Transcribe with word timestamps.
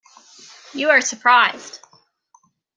You 0.73 0.89
are 0.89 1.01
surprised. 1.01 1.79